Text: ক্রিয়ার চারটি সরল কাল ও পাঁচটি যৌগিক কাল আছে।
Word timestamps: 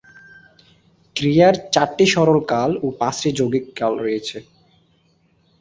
ক্রিয়ার 1.15 1.55
চারটি 1.73 2.05
সরল 2.13 2.39
কাল 2.51 2.71
ও 2.83 2.97
পাঁচটি 2.99 3.29
যৌগিক 3.37 3.65
কাল 3.79 3.93
আছে। 4.19 4.39